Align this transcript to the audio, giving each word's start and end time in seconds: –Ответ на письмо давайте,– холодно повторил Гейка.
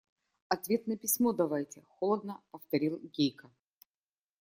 –Ответ 0.49 0.87
на 0.87 0.97
письмо 0.97 1.31
давайте,– 1.31 1.83
холодно 1.87 2.41
повторил 2.49 2.97
Гейка. 2.99 3.51